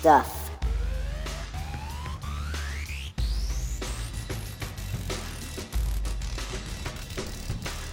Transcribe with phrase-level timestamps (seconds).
[0.00, 0.50] stuff.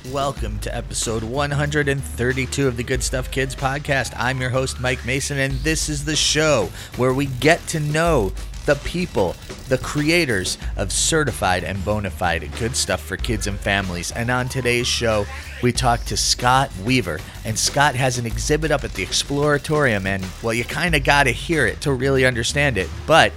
[0.09, 4.14] Welcome to episode 132 of the Good Stuff Kids podcast.
[4.16, 8.31] I'm your host, Mike Mason, and this is the show where we get to know
[8.66, 9.36] the people,
[9.67, 14.12] the creators of certified and bona fide good stuff for kids and families.
[14.12, 15.25] And on today's show,
[15.62, 17.20] we talk to Scott Weaver.
[17.45, 21.23] And Scott has an exhibit up at the Exploratorium, and well, you kind of got
[21.23, 22.89] to hear it to really understand it.
[23.05, 23.31] But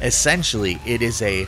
[0.00, 1.46] essentially, it is a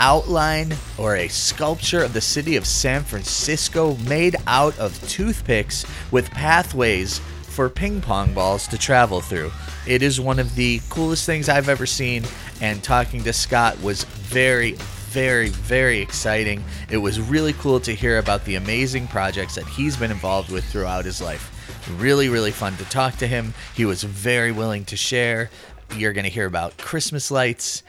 [0.00, 6.30] outline or a sculpture of the city of San Francisco made out of toothpicks with
[6.30, 7.20] pathways
[7.54, 9.52] for ping pong balls to travel through.
[9.86, 12.24] It is one of the coolest things I've ever seen,
[12.60, 16.64] and talking to Scott was very, very, very exciting.
[16.90, 20.64] It was really cool to hear about the amazing projects that he's been involved with
[20.64, 21.52] throughout his life.
[21.96, 23.54] Really, really fun to talk to him.
[23.76, 25.48] He was very willing to share.
[25.96, 27.84] You're going to hear about Christmas lights,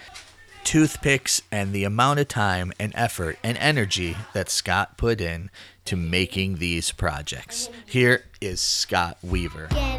[0.65, 5.49] toothpicks, and the amount of time and effort and energy that Scott put in
[5.85, 7.69] to making these projects.
[7.85, 9.69] Here is Scott Weaver.
[9.69, 9.94] Get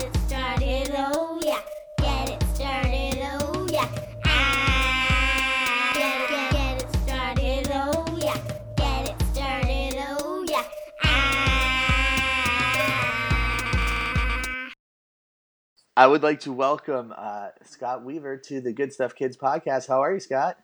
[15.98, 19.88] I would like to welcome uh, Scott Weaver to the Good Stuff Kids podcast.
[19.88, 20.58] How are you, Scott?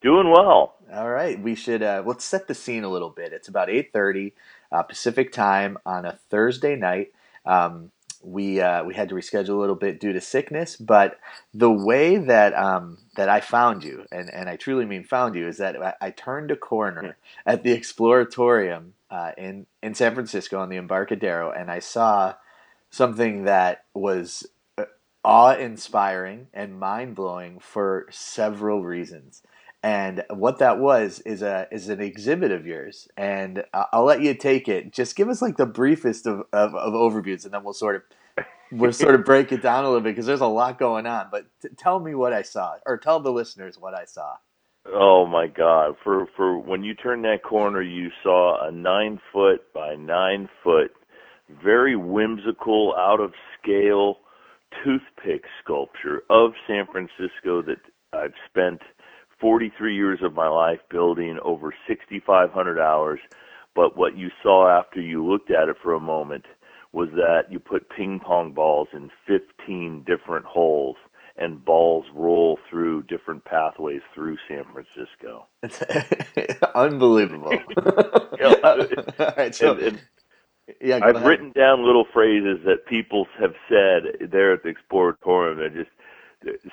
[0.00, 0.74] Doing well.
[0.92, 3.32] All right, we should uh, let's set the scene a little bit.
[3.32, 4.34] It's about eight thirty
[4.72, 7.12] uh, Pacific time on a Thursday night.
[7.46, 7.92] Um,
[8.24, 11.20] we uh, we had to reschedule a little bit due to sickness, but
[11.54, 15.46] the way that um, that I found you, and, and I truly mean found you,
[15.46, 20.58] is that I, I turned a corner at the Exploratorium uh, in in San Francisco
[20.58, 22.34] on the Embarcadero, and I saw
[22.90, 24.46] something that was
[24.76, 24.84] uh,
[25.24, 29.42] awe inspiring and mind blowing for several reasons.
[29.82, 34.34] And what that was is a is an exhibit of yours, and I'll let you
[34.34, 34.92] take it.
[34.92, 38.46] Just give us like the briefest of, of, of overviews, and then we'll sort of
[38.72, 41.28] we'll sort of break it down a little bit because there's a lot going on.
[41.30, 44.36] But t- tell me what I saw, or tell the listeners what I saw.
[44.86, 45.96] Oh my God!
[46.04, 50.92] For for when you turned that corner, you saw a nine foot by nine foot,
[51.62, 54.18] very whimsical, out of scale
[54.84, 57.80] toothpick sculpture of San Francisco that
[58.12, 58.80] I've spent
[59.40, 63.20] 43 years of my life building over 6,500 hours.
[63.74, 66.44] But what you saw after you looked at it for a moment
[66.92, 70.96] was that you put ping pong balls in 15 different holes
[71.36, 75.46] and balls roll through different pathways through San Francisco.
[75.62, 77.52] It's unbelievable.
[78.40, 78.54] Yeah.
[79.36, 80.00] Right, so And, and
[80.80, 81.26] yeah, I've ahead.
[81.28, 85.56] written down little phrases that people have said there at the Exploratorium.
[85.58, 85.90] They're just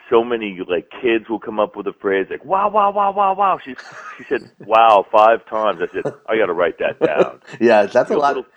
[0.10, 3.36] so many like kids will come up with a phrase like "wow, wow, wow, wow,
[3.36, 3.76] wow." She
[4.18, 5.82] she said "wow" five times.
[5.82, 7.42] I said I got to write that down.
[7.60, 8.36] yeah, that's a lot.
[8.36, 8.52] little-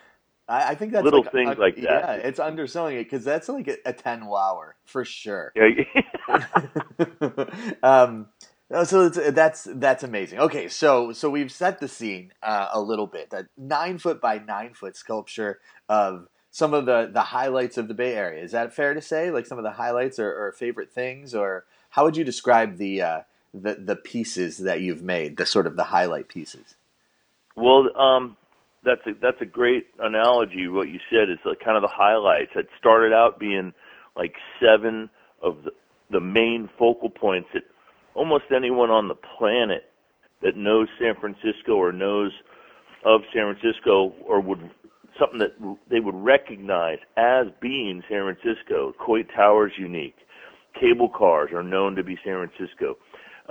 [0.48, 1.82] I, I think that's little like things a- like that.
[1.82, 5.52] Yeah, it's underselling it because that's like a, a ten wower for sure.
[5.54, 5.84] Yeah.
[7.82, 8.26] um,
[8.84, 10.38] so it's, that's that's amazing.
[10.38, 13.30] Okay, so so we've set the scene uh, a little bit.
[13.30, 15.58] That nine foot by nine foot sculpture
[15.88, 18.42] of some of the the highlights of the Bay Area.
[18.42, 19.30] Is that fair to say?
[19.30, 23.02] Like some of the highlights or, or favorite things, or how would you describe the
[23.02, 23.20] uh,
[23.52, 25.36] the the pieces that you've made?
[25.36, 26.76] The sort of the highlight pieces.
[27.56, 28.36] Well, um,
[28.84, 30.68] that's a that's a great analogy.
[30.68, 32.52] What you said is like kind of the highlights.
[32.54, 33.72] It started out being
[34.16, 35.10] like seven
[35.42, 35.72] of the,
[36.10, 37.62] the main focal points that
[38.14, 39.84] almost anyone on the planet
[40.42, 42.32] that knows San Francisco or knows
[43.04, 44.70] of San Francisco or would
[45.18, 45.56] something that
[45.90, 48.94] they would recognize as being San Francisco.
[48.98, 50.16] Coit Tower's unique.
[50.78, 52.96] Cable cars are known to be San Francisco.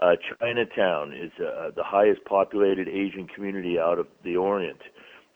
[0.01, 4.80] Uh, Chinatown is uh, the highest populated Asian community out of the Orient.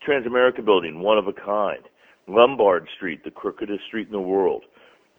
[0.06, 1.84] Transamerica Building, one of a kind.
[2.26, 4.64] Lombard Street, the crookedest street in the world.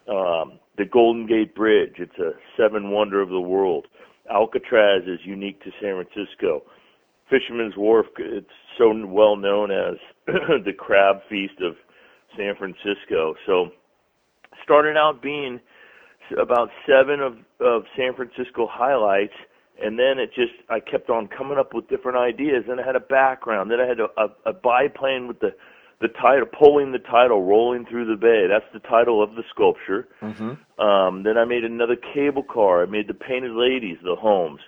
[0.07, 3.87] Um, the Golden Gate Bridge, it's a seven wonder of the world.
[4.31, 6.63] Alcatraz is unique to San Francisco.
[7.29, 8.47] Fisherman's Wharf, it's
[8.77, 9.95] so well known as
[10.27, 11.75] the crab feast of
[12.37, 13.35] San Francisco.
[13.45, 13.69] So,
[14.63, 15.59] started out being
[16.39, 19.33] about seven of, of San Francisco highlights,
[19.81, 22.63] and then it just I kept on coming up with different ideas.
[22.67, 23.71] Then I had a background.
[23.71, 25.55] Then I had a, a, a biplane with the
[26.01, 28.47] the title, pulling the title, rolling through the bay.
[28.49, 30.07] That's the title of the sculpture.
[30.21, 30.81] Mm-hmm.
[30.81, 32.83] Um, then I made another cable car.
[32.83, 34.59] I made the painted ladies, the homes,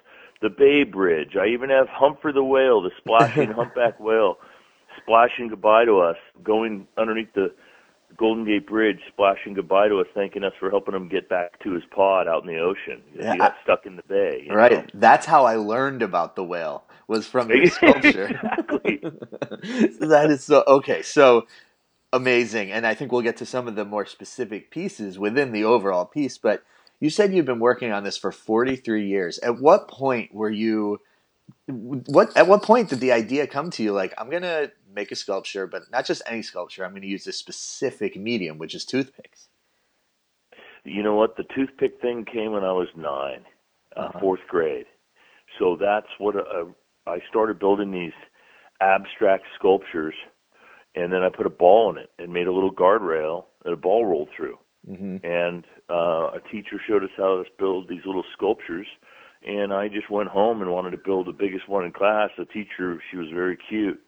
[0.41, 1.35] the Bay Bridge.
[1.39, 4.37] I even have Humphrey the whale, the splashing humpback whale,
[5.01, 7.53] splashing goodbye to us, going underneath the
[8.17, 11.73] Golden Gate Bridge splashing goodbye to us, thanking us for helping him get back to
[11.73, 13.03] his pod out in the ocean.
[13.15, 14.47] Yeah, he got stuck in the bay.
[14.49, 14.71] Right.
[14.71, 14.85] know?
[14.95, 18.25] That's how I learned about the whale was from your sculpture.
[18.25, 18.99] Exactly.
[20.07, 21.03] that is so okay.
[21.03, 21.45] So
[22.11, 25.63] amazing, and I think we'll get to some of the more specific pieces within the
[25.63, 26.39] overall piece.
[26.39, 26.63] But
[26.99, 29.37] you said you've been working on this for 43 years.
[29.39, 30.99] At what point were you?
[31.67, 33.91] What at what point did the idea come to you?
[33.93, 36.85] Like I'm gonna make a sculpture, but not just any sculpture.
[36.85, 39.49] I'm gonna use this specific medium, which is toothpicks.
[40.85, 41.35] You know what?
[41.35, 44.19] The toothpick thing came when I was 9 uh, Uh-huh.
[44.19, 44.85] fourth grade.
[45.59, 46.65] So that's what uh,
[47.05, 48.13] I started building these
[48.79, 50.13] abstract sculptures,
[50.95, 53.77] and then I put a ball in it and made a little guardrail that a
[53.77, 54.57] ball rolled through.
[54.89, 55.25] Mm-hmm.
[55.25, 58.87] And uh, a teacher showed us how to build these little sculptures,
[59.45, 62.29] and I just went home and wanted to build the biggest one in class.
[62.37, 63.99] The teacher, she was very cute.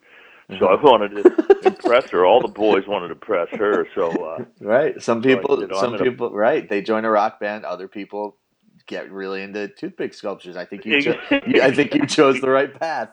[0.59, 2.25] So I wanted to impress her.
[2.25, 3.87] All the boys wanted to impress her.
[3.93, 4.99] So uh, Right.
[5.01, 5.59] Some So people.
[5.59, 6.31] said, "Oh, some people.
[6.31, 6.67] Right.
[6.67, 7.65] They join a rock band.
[7.65, 8.35] Other people
[8.87, 10.57] get really into toothpick sculptures.
[10.57, 11.01] I think you.
[11.01, 13.09] Cho- I think you chose the right path.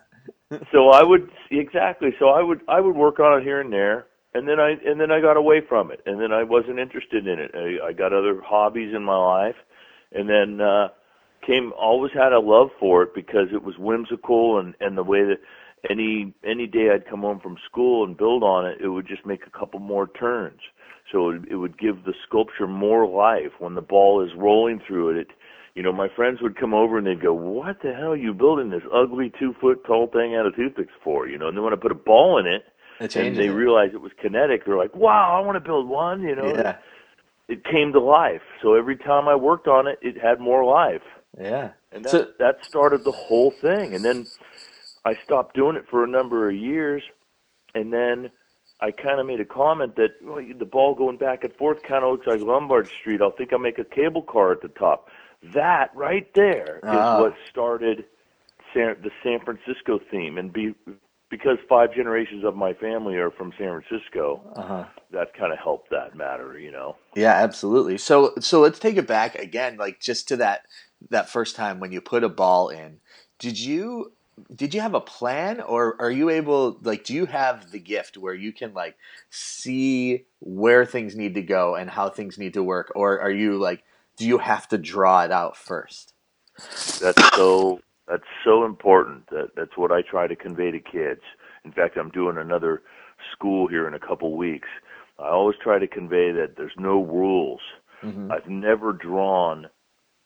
[0.72, 2.10] so I would exactly.
[2.18, 4.98] So I would I would work on it here and there, and then I and
[4.98, 7.50] then I got away from it, and then I wasn't interested in it.
[7.54, 9.56] I, I got other hobbies in my life,
[10.12, 10.88] and then uh,
[11.42, 15.24] came always had a love for it because it was whimsical and and the way
[15.24, 15.38] that
[15.88, 19.26] any any day I'd come home from school and build on it, it would just
[19.26, 20.60] make a couple more turns.
[21.12, 25.10] So it, it would give the sculpture more life when the ball is rolling through
[25.10, 25.16] it.
[25.18, 25.28] it
[25.76, 28.32] you know, my friends would come over and they'd go, "What the hell are you
[28.32, 31.64] building this ugly two foot tall thing out of toothpicks for?" You know, and then
[31.64, 32.64] when I put a ball in it,
[32.98, 33.50] and they it.
[33.50, 36.76] realized it was kinetic, they're like, "Wow, I want to build one." You know, Yeah.
[37.48, 38.40] it came to life.
[38.62, 41.02] So every time I worked on it, it had more life,
[41.38, 41.70] Yeah.
[41.92, 43.94] and that So- that started the whole thing.
[43.94, 44.26] And then
[45.04, 47.02] I stopped doing it for a number of years,
[47.74, 48.30] and then
[48.80, 52.04] I kind of made a comment that well, the ball going back and forth kind
[52.04, 53.22] of looks like Lombard Street.
[53.22, 55.08] I'll think I'll make a cable car at the top.
[55.54, 57.20] That right there is Ah.
[57.20, 58.04] what started
[58.74, 60.74] San, the San Francisco theme, and be
[61.28, 64.84] because five generations of my family are from San Francisco, Uh huh.
[65.10, 66.96] that kind of helped that matter, you know.
[67.14, 67.98] Yeah, absolutely.
[67.98, 70.66] So so let's take it back again, like just to that
[71.10, 73.00] that first time when you put a ball in.
[73.38, 74.12] Did you
[74.54, 78.18] did you have a plan or are you able like do you have the gift
[78.18, 78.96] where you can like
[79.30, 83.56] see where things need to go and how things need to work or are you
[83.56, 83.82] like
[84.16, 86.12] do you have to draw it out first?
[87.00, 89.28] That's so that's so important.
[89.30, 91.20] That that's what I try to convey to kids.
[91.64, 92.82] In fact, I'm doing another
[93.32, 94.68] school here in a couple weeks.
[95.18, 97.60] I always try to convey that there's no rules.
[98.02, 98.30] Mhm.
[98.30, 99.68] I've never drawn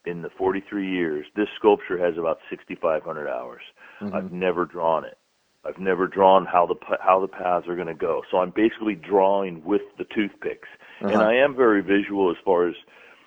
[0.07, 1.27] in the 43 years.
[1.37, 3.63] This sculpture has about 6,500 hours.
[4.01, 4.15] Mhm.
[4.15, 5.19] I've never drawn it.
[5.65, 8.23] I've never drawn how the pa- how the paths are going to go.
[8.31, 10.69] So I'm basically drawing with the toothpicks,
[11.01, 11.25] and Uh-huh.
[11.29, 12.75] I am very visual as far as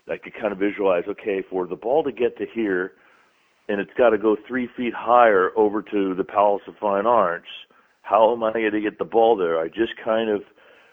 [0.10, 1.08] I could kind of visualize.
[1.08, 2.94] Okay, for the ball to get to here,
[3.70, 7.50] and it's got to go three feet higher over to the Palace of Fine Arts.
[8.02, 9.60] How am I going to get the ball there?
[9.60, 10.44] I just kind of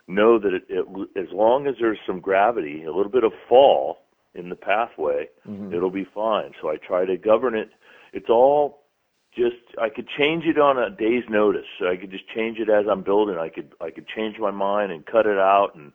[0.07, 0.87] know that it, it,
[1.17, 4.03] as long as there's some gravity, a little bit of fall
[4.35, 5.73] in the pathway, Mhm.
[5.75, 6.53] it'll be fine.
[6.61, 7.71] So I try to govern it.
[8.13, 8.85] It's all
[9.33, 11.67] just I could change it on a day's notice.
[11.79, 13.39] So I could just change it as I'm building.
[13.39, 15.93] I could I could change my mind and cut it out and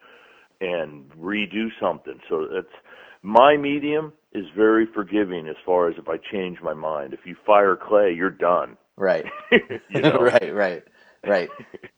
[0.61, 2.19] and redo something.
[2.29, 2.73] So that's
[3.21, 7.13] my medium is very forgiving as far as if I change my mind.
[7.13, 8.77] If you fire clay, you're done.
[8.97, 9.25] Right.
[9.51, 10.17] you know?
[10.21, 10.83] right, right,
[11.25, 11.49] right.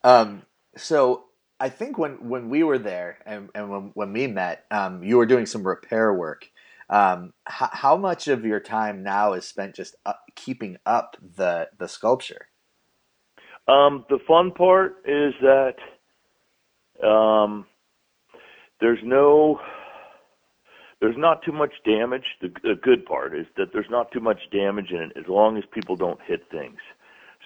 [0.03, 0.43] Um,
[0.75, 1.25] so
[1.59, 5.17] I think when, when we were there and, and when, when we met, um, you
[5.17, 6.49] were doing some repair work.
[6.89, 11.69] Um, how, how much of your time now is spent just up, keeping up the
[11.77, 12.47] the sculpture?
[13.67, 15.75] Um, the fun part is that
[17.05, 17.65] um,
[18.79, 19.59] there's no,
[21.01, 22.23] there's not too much damage.
[22.41, 25.57] The, the good part is that there's not too much damage in it as long
[25.57, 26.79] as people don't hit things.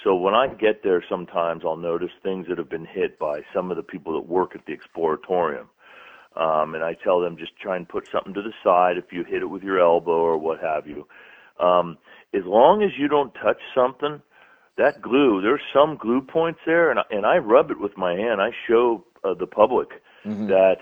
[0.04, 3.70] So when I get there, sometimes I'll notice things that have been hit by some
[3.70, 5.68] of the people that work at the exploratorium.
[6.36, 9.24] Um, and I tell them just try and put something to the side if you
[9.24, 11.08] hit it with your elbow or what have you.
[11.64, 11.98] Um,
[12.34, 14.22] as long as you don't touch something,
[14.78, 18.14] that glue, there's some glue points there, and I, and I rub it with my
[18.14, 18.42] hand.
[18.42, 19.90] I show uh, the public
[20.26, 20.48] Mhm.
[20.48, 20.78] that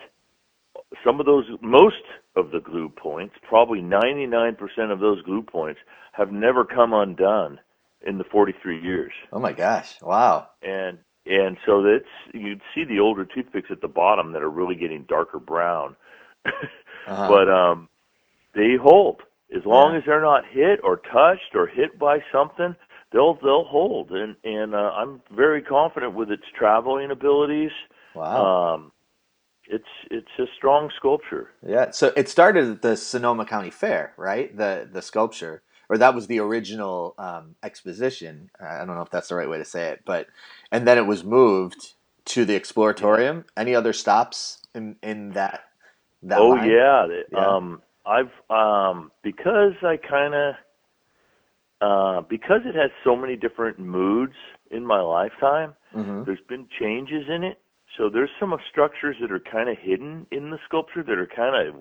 [1.04, 2.04] some of those, most
[2.36, 4.56] of the glue points, probably 99%
[4.92, 5.80] of those glue points,
[6.14, 7.60] have never come undone
[8.06, 9.12] in the 43 years.
[9.34, 9.96] Oh my gosh!
[10.02, 10.50] Wow.
[10.62, 14.76] And and so that's you'd see the older toothpicks at the bottom that are really
[14.76, 15.96] getting darker brown,
[17.08, 17.28] Uh-huh.
[17.28, 17.90] but um,
[18.56, 19.22] they hold
[19.56, 19.98] as long Yeah.
[20.00, 22.76] as they're not hit or touched or hit by something.
[23.12, 27.72] They'll they'll hold, and and uh, I'm very confident with its traveling abilities.
[28.14, 28.74] wow.
[28.76, 28.92] Um,
[29.68, 31.52] it's it's a strong sculpture.
[31.66, 31.92] Yeah.
[31.92, 34.56] So it started at the Sonoma County Fair, right?
[34.56, 38.50] The the sculpture, or that was the original um, exposition.
[38.60, 40.28] I don't know if that's the right way to say it, but
[40.72, 41.94] and then it was moved
[42.26, 43.46] to the Exploratorium.
[43.58, 45.62] Any other stops in in that?
[46.24, 46.70] that oh line?
[46.70, 47.08] yeah.
[47.32, 47.46] Yeah.
[47.46, 50.56] Um, I've um, because I kind of
[51.82, 54.34] uh, because it has so many different moods
[54.72, 55.74] in my lifetime.
[55.96, 56.26] Mhm.
[56.26, 57.60] There's been changes in it.
[57.98, 61.56] So there's some structures that are kind of hidden in the sculpture that are kind
[61.68, 61.76] of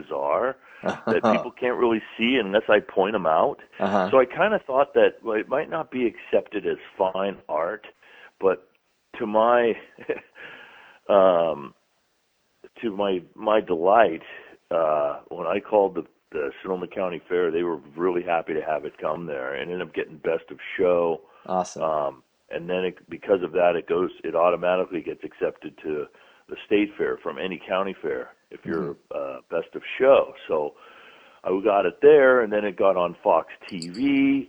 [0.00, 3.56] bizarre that people can't really see unless I point them out.
[3.80, 4.10] Uh-huh.
[4.10, 7.86] So I kind of thought that well, it might not be accepted as fine art,
[8.40, 8.68] but
[9.18, 9.72] to my
[11.08, 11.74] um,
[12.82, 14.22] to my my delight,
[14.70, 18.84] uh, when I called the, the Sonoma County Fair, they were really happy to have
[18.84, 21.22] it come there, and ended up getting best of show.
[21.46, 21.82] awesome.
[21.82, 26.06] Um, and then it, because of that, it goes, it automatically gets accepted to
[26.48, 30.32] the state fair from any county fair if you're uh, best of show.
[30.48, 30.74] So
[31.44, 34.48] I got it there, and then it got on Fox TV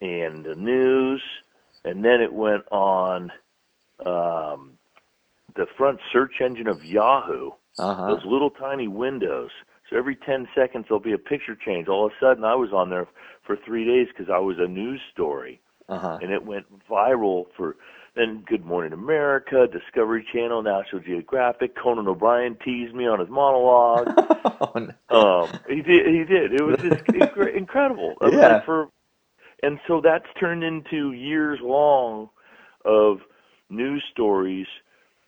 [0.00, 1.22] and the news,
[1.84, 3.32] and then it went on
[4.06, 4.72] um,
[5.56, 8.06] the front search engine of Yahoo uh-huh.
[8.08, 9.50] those little tiny windows.
[9.88, 11.88] So every 10 seconds there'll be a picture change.
[11.88, 13.06] All of a sudden I was on there
[13.46, 16.18] for three days because I was a news story, Uh-huh.
[16.20, 17.76] and it went viral for
[18.18, 21.76] then Good Morning America, Discovery Channel, National Geographic.
[21.76, 24.08] Conan O'Brien teased me on his monologue.
[24.60, 25.44] Oh, no.
[25.44, 26.06] um, he did.
[26.06, 26.52] He did.
[26.52, 28.14] It was just incre- incredible.
[28.20, 28.60] I mean, Yeah.
[28.64, 28.88] For,
[29.62, 32.28] and so that's turned into years long
[32.84, 33.18] of
[33.70, 34.66] news stories,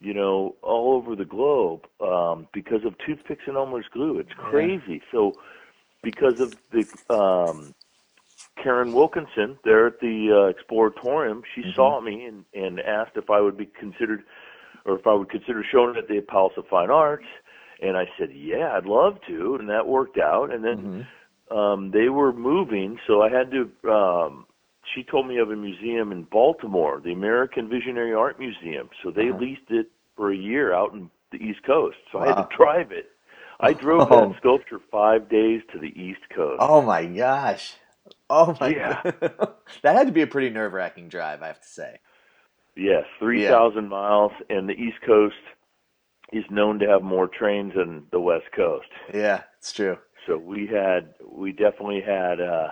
[0.01, 4.19] you know, all over the globe um, because of toothpicks and Elmer's glue.
[4.19, 5.01] It's crazy.
[5.13, 5.35] So
[6.03, 7.75] because of the um,
[8.63, 13.41] Karen Wilkinson there at the uh, Exploratorium, she saw me and, and asked if I
[13.41, 14.23] would be considered,
[14.85, 17.25] or if I would consider showing it at the Palace of Fine Arts.
[17.83, 20.53] And I said, yeah, I'd love to, and that worked out.
[20.53, 21.07] And then
[21.51, 23.91] um, they were moving, so I had to.
[23.91, 24.47] Um,
[24.95, 28.91] she told me of a museum in Baltimore, the American Visionary Art Museum.
[29.03, 31.97] So they leased it for a year out in the East Coast.
[32.13, 33.07] So I had to drive it.
[33.61, 34.29] I drove Oh.
[34.29, 36.59] that sculpture five days to the East Coast.
[36.61, 37.75] Oh my gosh.
[38.29, 39.01] Oh my Yeah.
[39.83, 41.99] that had to be a pretty nerve wracking drive, I have to say.
[42.77, 45.35] Yes, 3,000 miles, and the East Coast
[46.33, 48.87] is known to have more trains than the West Coast.
[49.13, 49.99] Yeah, it's true.
[50.27, 52.69] So we had, we definitely had uh,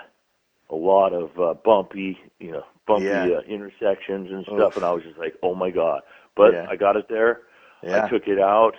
[0.71, 3.39] a lot of uh, bumpy, you know, bumpy Yeah.
[3.39, 4.77] uh, intersections and stuff, Oof.
[4.77, 6.03] and I was just like, oh my god!
[6.37, 6.67] But Yeah.
[6.71, 7.43] I got it there.
[7.83, 8.05] Yeah.
[8.05, 8.75] I took it out,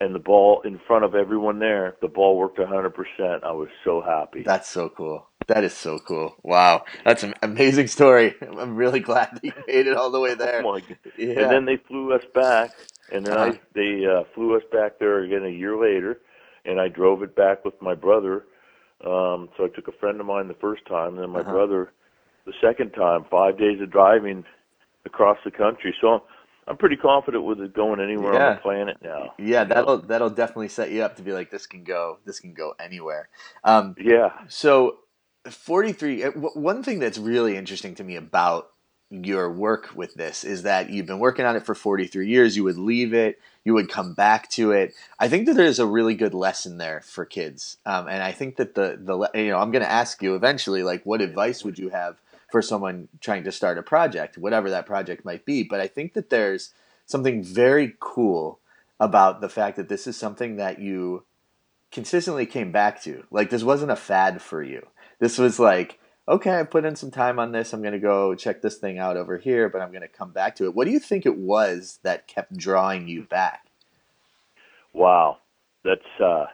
[0.00, 3.44] and the ball in front of everyone there, the ball worked 100%.
[3.44, 4.42] I was so happy.
[4.44, 5.26] That's so cool.
[5.50, 6.36] That is so cool.
[6.44, 6.84] Wow.
[7.04, 8.36] That's an amazing story.
[8.40, 10.62] I'm really glad that you made it all the way there.
[10.64, 10.96] Oh my God.
[11.18, 11.42] Yeah.
[11.42, 12.70] And then they flew us back,
[13.10, 13.52] and then Uh-huh.
[13.54, 16.20] I they uh, flew us back there again a year later,
[16.64, 18.44] and I drove it back with my brother.
[19.04, 21.50] Um, so I took a friend of mine the first time, and then my Uh-huh.
[21.50, 21.92] brother
[22.46, 23.24] the second time.
[23.28, 24.44] Five days of driving
[25.04, 25.92] across the country.
[26.00, 26.20] So I'm,
[26.68, 29.34] I'm pretty confident with it going anywhere on the planet now.
[29.38, 32.54] yeah, that'll that'll definitely set you up to be like this can go this can
[32.54, 33.28] go anywhere.
[33.64, 34.30] Um, Yeah.
[34.48, 34.98] So,
[35.48, 38.70] 43, uh, one thing that's really interesting to me about
[39.10, 42.56] your work with this is that you've been working on it for 43 years.
[42.56, 44.94] You would leave it, you would come back to it.
[45.18, 47.78] I think that there's a really good lesson there for kids.
[47.84, 50.82] Um, and I think that the, the, you know, I'm going to ask you eventually,
[50.82, 52.20] like, what advice would you have
[52.52, 55.64] for someone trying to start a project, whatever that project might be?
[55.64, 56.72] But I think that there's
[57.06, 58.60] something very cool
[59.00, 61.24] about the fact that this is something that you
[61.90, 63.24] consistently came back to.
[63.30, 64.86] Like this wasn't a fad for you.
[65.20, 67.72] This was like, okay, I put in some time on this.
[67.72, 70.32] I'm going to go check this thing out over here, but I'm going to come
[70.32, 70.74] back to it.
[70.74, 73.66] What do you think it was that kept drawing you back?
[74.92, 75.38] Wow,
[75.84, 76.46] that's uh,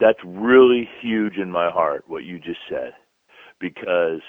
[0.00, 2.92] that's really huge in my heart what you just said,
[3.60, 4.20] because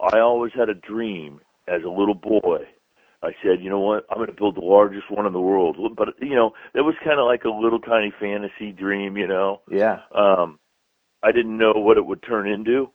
[0.00, 2.66] I always had a dream as a little boy.
[3.22, 5.78] I said, you know what, I'm going to build the largest one in the world.
[5.96, 9.62] But you know, it was kind of like a little tiny fantasy dream, you know.
[9.70, 10.00] Yeah.
[10.14, 10.58] Um,
[11.24, 12.90] I didn't know what it would turn into.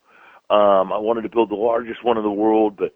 [0.50, 2.94] Um, I wanted to build the largest one in the world, but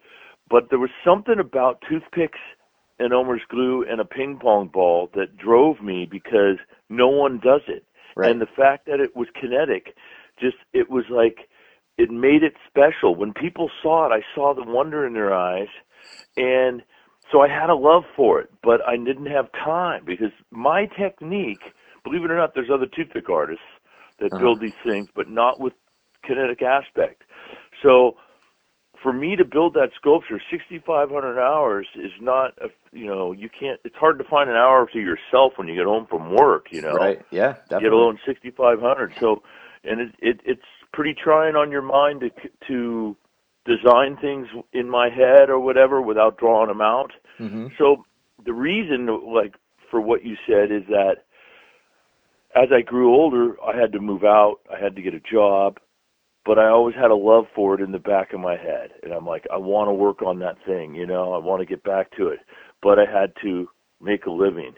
[0.48, 2.38] but there was something about toothpicks
[2.98, 7.62] and Elmer's glue and a ping pong ball that drove me because no one does
[7.66, 7.84] it.
[8.16, 8.30] Right.
[8.30, 9.94] And the fact that it was kinetic,
[10.40, 11.48] just it was like
[11.98, 13.14] it made it special.
[13.14, 15.68] When people saw it, I saw the wonder in their eyes,
[16.36, 16.82] and
[17.32, 21.62] so I had a love for it, but I didn't have time because my technique,
[22.04, 23.64] believe it or not, there's other toothpick artists
[24.20, 24.38] that Uh-huh.
[24.40, 25.72] build these things, but not with
[26.24, 27.22] kinetic aspect.
[27.82, 28.16] So
[29.02, 33.80] for me to build that sculpture, 6,500 hours is not, a, you know, you can't.
[33.84, 36.66] It's hard to find an hour to yourself when you get home from work.
[36.70, 37.20] You know, Right.
[37.30, 37.52] Yeah.
[37.52, 37.90] Get Definitely.
[37.98, 39.12] alone 6,500.
[39.20, 39.42] So,
[39.84, 42.30] and it, it it's pretty trying on your mind to
[42.68, 43.16] to
[43.66, 47.10] design things in my head or whatever without drawing them out.
[47.38, 48.04] hmm So
[48.44, 49.54] the reason, like
[49.90, 51.24] for what you said, is that
[52.54, 54.56] as I grew older, I had to move out.
[54.72, 55.78] I had to get a job,
[56.44, 59.12] but I always had a love for it in the back of my head, and
[59.12, 60.94] I'm like, I want to work on that thing.
[60.94, 62.40] You know, I want to get back to it,
[62.82, 63.68] but I had to
[64.00, 64.74] make a living.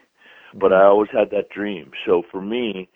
[0.55, 0.89] But I mm-hmm.
[0.89, 1.91] always had that dream.
[2.07, 2.89] So for me,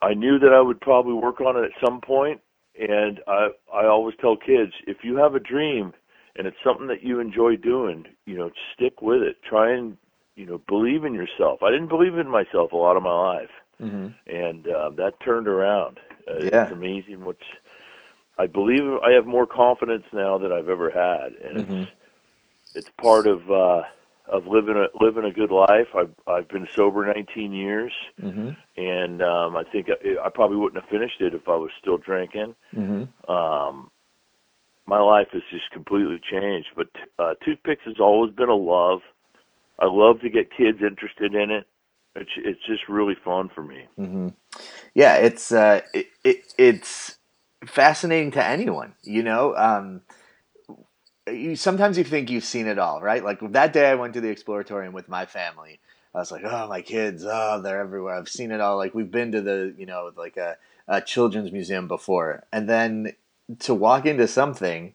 [0.00, 2.40] I knew that I would probably work on it at some point.
[2.40, 2.40] point,
[2.78, 5.92] and I I always tell kids if you have a dream
[6.36, 9.36] and it's something that you enjoy doing, you know, stick with it.
[9.48, 9.96] Try and
[10.38, 11.62] you know believe in yourself.
[11.62, 15.48] I didn't believe in myself a lot of my life, hmm and uh, that turned
[15.48, 15.98] around.
[16.28, 16.64] Uh, Yeah.
[16.64, 17.48] It's amazing what's.
[18.38, 21.82] I believe I have more confidence now than I've ever had, and Mhm.
[21.82, 21.90] it's
[22.74, 23.82] it's part of uh,
[24.28, 25.88] of living a living a good life.
[25.94, 30.80] I've I've been sober 19 years, hmm and um, I think I, I probably wouldn't
[30.82, 33.90] have finished it if I was still drinking hmm um
[34.86, 39.00] my life has just completely changed but uh toothpicks has always been a love
[39.78, 41.66] i love to get kids interested in it
[42.16, 44.28] it's it's just really fun for me hmm
[44.94, 47.16] Yeah, it's uh, it, it it's
[47.66, 48.94] fascinating to anyone.
[49.02, 50.02] You know, um,
[51.26, 53.24] you sometimes you think you've seen it all, right?
[53.24, 55.80] Like that day I went to the exploratorium with my family.
[56.14, 58.14] I was like, oh, my kids, oh, they're everywhere.
[58.14, 58.76] I've seen it all.
[58.76, 60.56] Like we've been to the, you know, like a,
[60.88, 63.14] a children's museum before, and then
[63.60, 64.94] to walk into something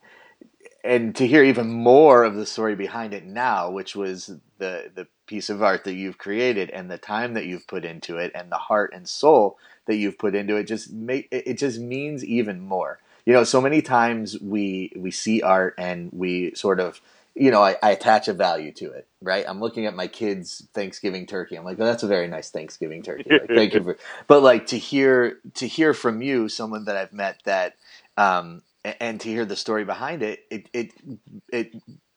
[0.84, 5.08] and to hear even more of the story behind it now, which was the the
[5.26, 8.52] piece of art that you've created and the time that you've put into it and
[8.52, 12.60] the heart and soul that you've put into it, just make it just means even
[12.62, 13.00] more.
[13.26, 17.02] You know, so many times we we see art and we sort of
[17.36, 19.44] you know, I, I attach a value to it, right?
[19.48, 21.56] I'm looking at my kids' Thanksgiving turkey.
[21.56, 23.34] I'm like, oh, that's a very nice Thanksgiving turkey.
[23.40, 27.14] Like, thank you for, but like to hear to hear from you, someone that I've
[27.14, 27.76] met that,
[28.18, 30.92] um, and to hear the story behind it, it it
[31.52, 31.74] it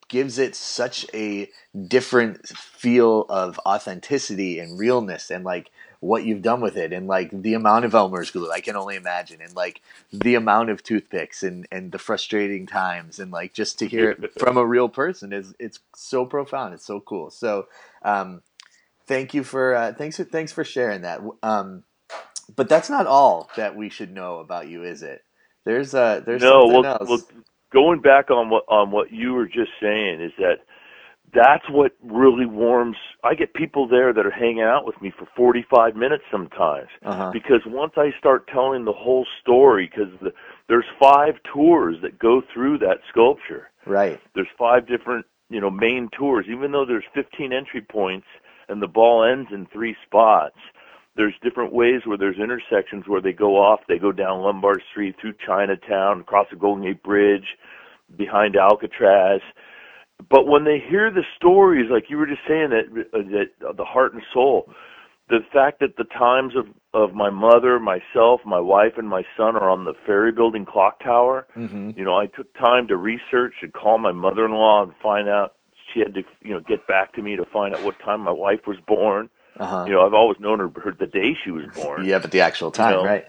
[0.09, 1.49] gives it such a
[1.89, 7.31] different feel of authenticity and realness and like what you've done with it and like
[7.33, 9.81] the amount of Elmer's glue I can only imagine and like
[10.13, 14.33] the amount of toothpicks and and the frustrating times and like just to hear it
[14.39, 17.31] from a real person is it's so profound it's so cool.
[17.31, 17.67] So
[18.03, 18.43] um
[19.07, 21.21] thank you for uh, thanks thanks for sharing that.
[21.43, 21.83] Um
[22.55, 25.25] but that's not all that we should know about you is it
[25.67, 29.35] there's uh there's no something well, else well going back on what on what you
[29.35, 30.61] were just saying is that
[31.35, 35.29] that's what really warms i get people there that are hanging out with me for
[35.37, 40.33] 45 minutes sometimes uh-huh because once I start telling the whole story, because the,
[40.69, 43.69] there's five tours that go through that sculpture.
[43.85, 46.47] right There's five different, you know, main tours.
[46.51, 48.27] Even though there's 15 entry points
[48.69, 50.57] and the ball ends in three spots,
[51.17, 53.81] there's different ways where there's intersections where they go off.
[53.89, 57.57] They go down Lombard Street through Chinatown, across the Golden Gate Bridge,
[58.17, 59.41] behind Alcatraz.
[60.31, 64.15] But when they hear the stories, like you were just saying, that that the heart
[64.15, 64.71] and soul,
[65.29, 69.57] the fact that the times of of my mother, myself, my wife, and my son
[69.57, 71.47] are on the ferry building clock tower.
[71.57, 75.55] mm-hmm You know, I took time to research and call my mother-in-law and find out.
[75.93, 78.33] She had to, you know, get back to me to find out what time my
[78.33, 79.29] wife was born.
[79.59, 82.31] Uh-huh You know, I've always known her, her the day she was born yeah but
[82.31, 83.25] the actual time know, right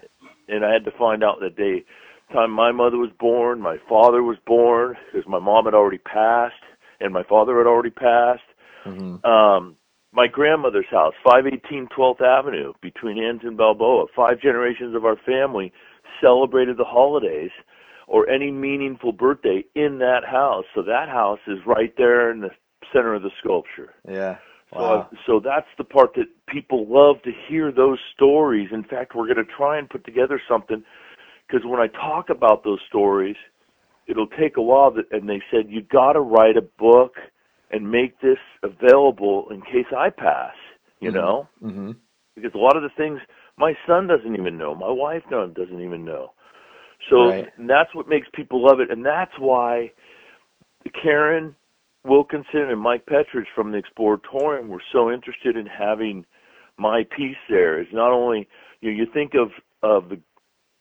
[0.48, 1.84] and I had to find out the day
[2.32, 6.62] time my mother was born, my father was born, because my mom had already passed,
[7.00, 8.42] and my father had already passed.
[8.84, 9.76] mm-hmm Um,
[10.10, 14.06] my grandmother's house, 518 12th Avenue, between Anza and Balboa.
[14.16, 15.70] Five generations of our family
[16.20, 17.50] celebrated the holidays
[18.06, 20.64] or any meaningful birthday in that house.
[20.74, 22.50] So that house is right there in the
[22.90, 23.94] center of the sculpture.
[24.08, 24.38] yeah
[24.76, 28.68] So, wow so that's the part that people love to hear those stories.
[28.72, 30.84] In fact, we're going to try and put together something
[31.46, 33.36] because when I talk about those stories,
[34.06, 34.90] it'll take a while.
[34.90, 37.14] That, and they said you got to write a book
[37.70, 40.54] and make this available in case I pass.
[41.00, 41.14] You Mhm.
[41.14, 41.92] know, mm-hmm
[42.34, 43.20] because a lot of the things
[43.56, 46.32] my son doesn't even know, my wife doesn't even know.
[47.10, 47.48] So Right.
[47.56, 49.92] and that's what makes people love it, and that's why
[51.02, 51.54] Karen
[52.08, 56.24] Wilkinson and Mike Petrich from the Exploratorium were so interested in having
[56.78, 57.80] my piece there.
[57.80, 58.48] Is not only
[58.80, 59.50] you know you think of
[59.82, 60.20] of the,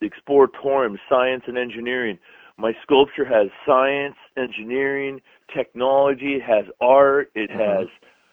[0.02, 2.18] the Exploratorium, science and engineering.
[2.58, 5.22] My sculpture has science, engineering,
[5.56, 6.36] technology.
[6.36, 7.32] It has art.
[7.36, 7.80] It Mhm.
[7.80, 7.88] has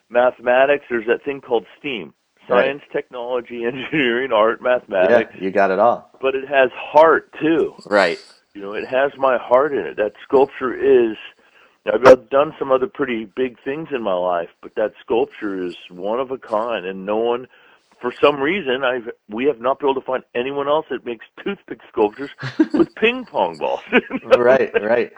[0.09, 0.85] mathematics.
[0.89, 2.15] There's that thing called STEAM:
[2.49, 2.67] Right.
[2.67, 5.33] science, technology, engineering, art, mathematics.
[5.35, 7.75] yeah you got it all But it has heart too.
[7.87, 8.19] right
[8.55, 9.97] You know, it has my heart in it.
[9.97, 11.17] That sculpture is.
[11.87, 16.21] I've done some other pretty big things in my life, but that sculpture is one
[16.21, 17.47] of a kind, and no one,
[18.01, 21.27] for some reason, I've we have not been able to find anyone else that makes
[21.43, 22.31] toothpick sculptures
[22.75, 23.81] with ping pong balls.
[24.23, 25.13] right, right.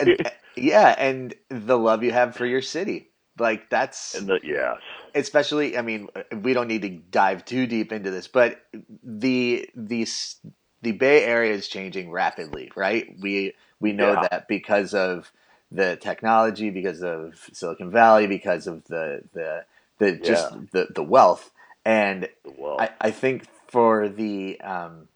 [0.00, 0.14] And-
[0.56, 3.10] yeah, and the love you have for your city.
[3.38, 4.78] Like that's And the, yes,
[5.14, 6.08] especially i mean
[6.42, 8.62] we don't need to dive too deep into this but
[9.04, 10.06] the the
[10.82, 14.22] the bay area is changing rapidly right we we know Yeah.
[14.22, 15.32] that because of
[15.70, 19.64] the technology because of silicon valley because of the the
[19.98, 21.50] the just the the wealth
[21.84, 25.08] and well, I, I think for the um,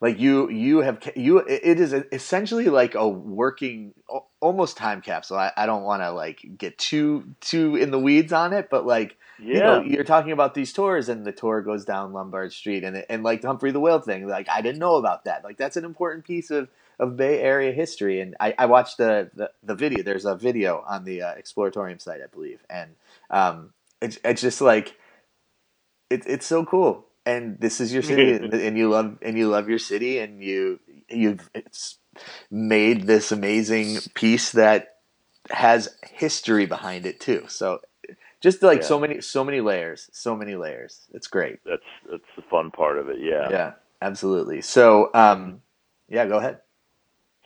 [0.00, 3.94] like you you have you it is essentially like a working
[4.40, 5.38] almost time capsule.
[5.38, 8.86] I, I don't want to like get too too in the weeds on it, but
[8.86, 12.52] like yeah, you know you're talking about these tours and the tour goes down Lombard
[12.52, 14.26] Street and and like the Humphrey the Whale thing.
[14.26, 15.44] Like I didn't know about that.
[15.44, 18.20] Like that's an important piece of of Bay Area history.
[18.20, 20.02] And I, I watched the, the the video.
[20.02, 22.90] There's a video on the uh, Exploratorium site, I believe, and
[23.30, 24.96] um, it's it's just like
[26.10, 27.06] it's it's so cool.
[27.26, 30.80] And this is your city, and you love and you love your city, and you
[31.08, 31.98] you've it's
[32.50, 34.96] made this amazing piece that
[35.50, 37.44] has history behind it too.
[37.48, 37.80] So
[38.40, 38.86] just like Yeah.
[38.86, 41.06] so many so many layers, so many layers.
[41.12, 41.58] It's great.
[41.64, 43.18] that's that's the fun part of it.
[43.20, 43.48] Yeah.
[43.50, 44.60] Yeah, absolutely.
[44.60, 45.62] So um,
[46.08, 46.60] yeah, go ahead.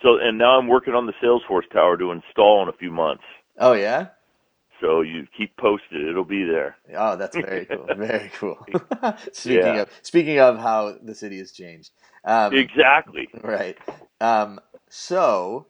[0.03, 3.25] So and now I'm working on the Salesforce tower to install in a few months.
[3.59, 4.09] Oh yeah.
[4.81, 6.77] So you keep posted; it'll be there.
[6.97, 7.87] Oh, that's very cool.
[7.97, 8.65] Very cool.
[9.33, 9.83] speaking Yeah.
[9.83, 11.91] of speaking of how the city has changed.
[12.25, 13.29] Um, Exactly.
[13.43, 13.77] Right.
[14.21, 15.67] Um, so,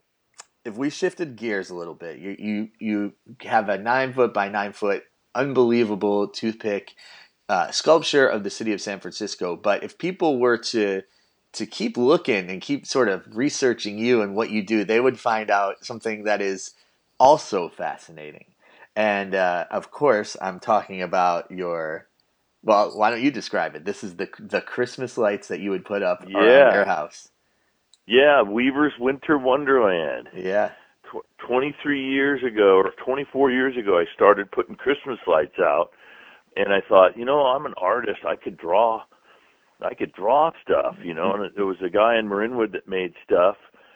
[0.65, 4.47] if we shifted gears a little bit, you you you have a nine foot by
[4.49, 6.93] nine foot unbelievable toothpick
[7.47, 9.55] uh, sculpture of the city of San Francisco.
[9.55, 11.01] But if people were to
[11.53, 15.19] to keep looking and keep sort of researching you and what you do, they would
[15.19, 16.73] find out something that is
[17.19, 18.45] also fascinating.
[18.95, 22.07] And uh, of course, I'm talking about your.
[22.63, 23.85] Well, why don't you describe it?
[23.85, 26.35] This is the the Christmas lights that you would put up Yeah.
[26.35, 27.29] around your house.
[28.07, 30.29] Yeah, Weaver's Winter Wonderland.
[30.33, 30.71] Yeah.
[31.11, 35.89] Tw 23 years ago or 24 years ago, I started putting Christmas lights out,
[36.55, 38.19] and I thought, you know, I'm an artist.
[38.27, 39.03] I could draw.
[39.81, 41.33] I could draw stuff, you know.
[41.33, 43.55] And there was a guy in Marinwood that made stuff.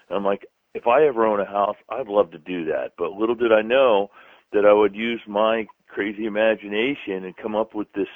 [0.09, 2.91] And I'm like, if I ever own a house, I'd love to do that.
[2.97, 4.09] But little did I know
[4.53, 8.07] that I would use my crazy imagination and come up with this.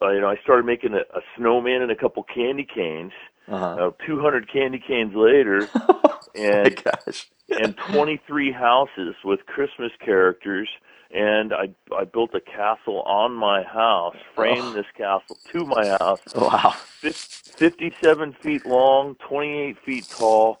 [0.00, 3.12] Uh, you know, I started making a, a snowman and a couple candy canes.
[3.48, 3.88] Uh-huh.
[3.88, 6.00] Uh, 200 candy canes later, oh
[6.34, 7.28] my and gosh.
[7.48, 10.68] and 23 houses with Christmas characters.
[11.12, 14.72] And I I built a castle on my house, framed Oh.
[14.72, 16.74] this castle to my house, Wow.
[17.00, 17.14] fif-
[17.56, 20.58] 57 feet long, 28 feet tall,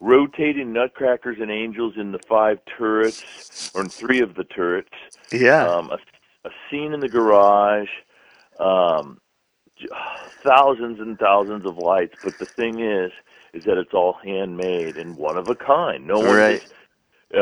[0.00, 4.92] rotating nutcrackers and angels in the five turrets, or in three of the turrets,
[5.32, 5.66] Yeah.
[5.66, 5.98] um, a,
[6.46, 7.88] a scene in the garage,
[8.60, 9.18] um,
[10.44, 12.14] thousands and thousands of lights.
[12.22, 13.12] But the thing is,
[13.54, 16.06] is that it's all handmade and one of a kind.
[16.06, 16.60] No one Right.
[16.60, 16.72] just,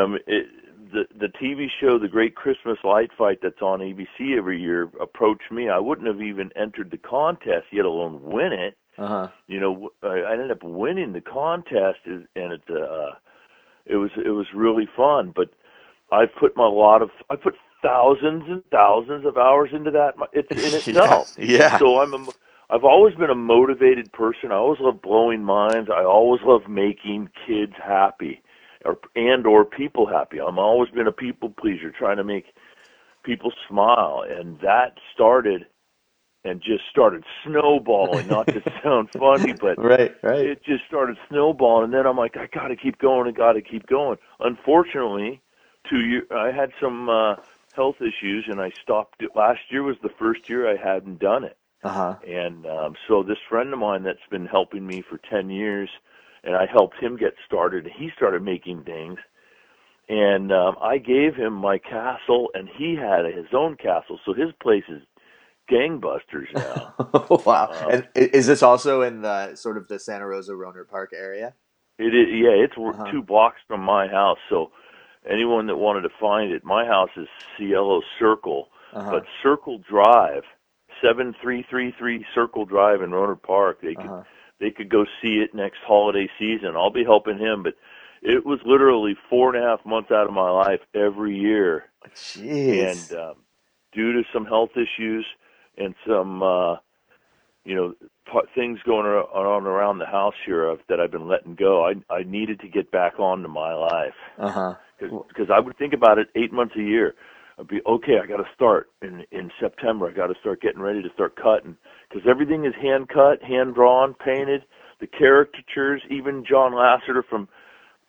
[0.01, 0.47] um, it,
[0.95, 5.51] the the TV show, The Great Christmas Light Fight, that's on ABC every year, approached
[5.51, 5.69] me.
[5.69, 8.79] I wouldn't have even entered the contest, yet alone win it.
[8.97, 9.29] Uh-huh.
[9.49, 13.17] You know, I I ended up winning the contest, and it uh,
[13.87, 15.33] it was it was really fun.
[15.35, 15.51] But
[16.13, 20.15] I put my lot of I put thousands and thousands of hours into that.
[20.33, 21.35] It's in itself.
[21.39, 21.79] Yeah.
[21.79, 22.27] So I'm a,
[22.71, 24.51] I've always been a motivated person.
[24.51, 25.91] I always love blowing minds.
[25.95, 28.43] I always love making kids happy,
[28.85, 30.39] or and or people happy.
[30.41, 32.47] I'm always been a people pleaser, trying to make
[33.25, 35.67] people smile, and that started
[36.45, 38.27] and just started snowballing.
[38.29, 40.41] Not to sound funny, but Right, right.
[40.47, 43.29] it just started snowballing, and then I'm like, I got to keep going.
[43.29, 44.19] I got to keep going.
[44.41, 45.41] Unfortunately,
[45.89, 47.37] two year I had some uh,
[47.73, 49.23] health issues, and I stopped.
[49.23, 49.31] It.
[49.35, 52.17] Last year was the first year I hadn't done it, Uh-huh.
[52.27, 55.89] and um, so this friend of mine that's been helping me for ten years,
[56.45, 57.85] and I helped him get started.
[57.87, 59.19] And he started making things,
[60.09, 64.19] and um, I gave him my castle, and he had his own castle.
[64.25, 65.03] So his place is
[65.71, 66.95] gangbusters now.
[67.47, 67.65] wow.
[67.73, 71.55] Uh, and is this also in the sort of the Santa Rosa Rohnert Park area?
[71.99, 73.11] It is, yeah, it's Uh-huh.
[73.11, 74.39] two blocks from my house.
[74.51, 74.73] So
[75.29, 79.11] anyone that wanted to find it, my house is Cielo Circle, Uh-huh.
[79.11, 80.43] but Circle Drive,
[81.03, 83.81] seven three three three Circle Drive in Rohnert Park.
[83.81, 84.23] They could Uh-huh.
[84.61, 86.77] They could go see it next holiday season.
[86.77, 87.75] I'll be helping him, but
[88.23, 91.85] it was literally four and a half months out of my life every year,
[92.17, 92.91] Jeez.
[92.91, 93.35] and um,
[93.93, 95.27] due to some health issues
[95.79, 96.77] and some uh,
[97.65, 97.95] you know,
[98.33, 101.87] pa- things going on around the house here of, that I've been letting go.
[101.87, 104.75] I I needed to get back onto my life Uh huh.
[105.01, 107.15] because I would think about it eight months a year.
[107.59, 108.19] I'd be okay.
[108.23, 110.09] I got to start in in September.
[110.09, 111.77] I got to start getting ready to start cutting
[112.09, 114.65] because everything is hand cut, hand drawn, painted.
[115.01, 117.49] The caricatures, even John Lasseter from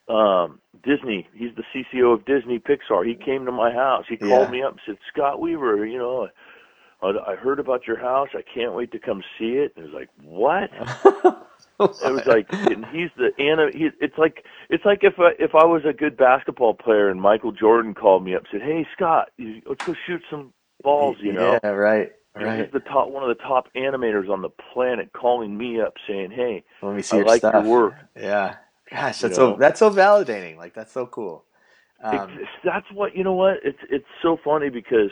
[0.07, 3.05] um Disney, he's the CCO of Disney Pixar.
[3.05, 4.05] He came to my house.
[4.07, 4.27] He Yeah.
[4.29, 6.27] called me up and said, "Scott Weaver, you know,
[7.05, 8.29] I, I heard about your house.
[8.35, 10.71] I can't wait to come see it." And it was like, "What?"
[12.01, 13.67] It was like, and he's the Anna.
[13.73, 17.21] He, it's like it's like if I, if I was a good basketball player and
[17.21, 21.17] Michael Jordan called me up and said, "Hey Scott, you, let's go shoot some balls,"
[21.21, 21.59] you know.
[21.63, 21.69] Yeah.
[21.69, 22.11] Right.
[22.39, 22.59] You Right.
[22.65, 26.31] He's the top one of the top animators on the planet, calling me up saying,
[26.31, 27.53] "Hey, Let me see I your like stuff.
[27.53, 28.55] your work." Yeah.
[28.91, 29.57] Gosh, You that's so know?
[29.57, 30.57] that's so validating.
[30.57, 31.45] Like that's so cool.
[32.03, 32.29] Um,
[32.63, 33.33] that's what you know.
[33.33, 35.11] What it's it's so funny because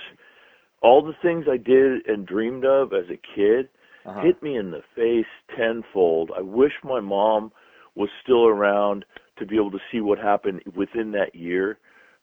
[0.84, 3.69] all the things I did and dreamed of as a kid
[4.06, 4.22] uh-huh.
[4.22, 6.32] hit me in the face tenfold.
[6.38, 7.52] I wish my mom
[7.96, 9.06] was still around
[9.38, 11.80] to be able to see what happened within that year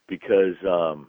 [0.07, 1.07] because um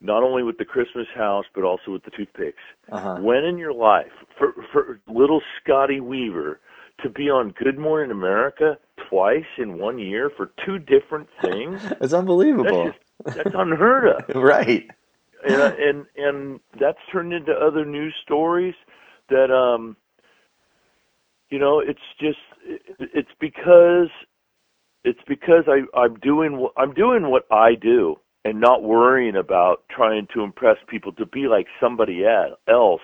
[0.00, 2.62] not only with the Christmas house but also with the toothpicks.
[2.92, 3.16] Uh-huh.
[3.20, 6.60] When in your life for for little Scotty Weaver
[7.02, 8.78] to be on Good Morning America
[9.10, 12.92] twice in one year for two different things, It's that's unbelievable.
[12.92, 14.88] just that's unheard of right.
[15.46, 18.74] And uh, and and that's turned into other news stories
[19.28, 19.96] that um
[21.50, 22.82] you know it's just it,
[23.14, 24.08] it's because
[25.04, 29.84] it's because I I'm doing what I'm doing what I do and not worrying about
[29.90, 32.24] trying to impress people to be like somebody
[32.68, 33.00] else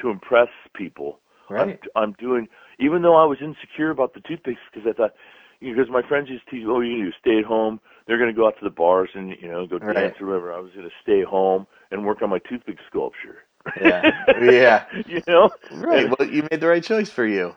[0.00, 1.20] to impress people.
[1.50, 1.80] Right.
[1.94, 5.14] I'm I'm doing even though I was insecure about the toothpicks because I thought
[5.60, 7.80] because my friends used to teach, oh, you do stay at home.
[8.08, 9.94] They're going to go out to the bars and you know go Right.
[9.94, 10.52] dance or whatever.
[10.52, 13.44] I was going to stay home and work on my toothpick sculpture.
[13.80, 14.24] Yeah.
[14.40, 14.84] Yeah.
[15.06, 16.08] you know, Right.
[16.18, 17.54] Well, you made the right choice for you.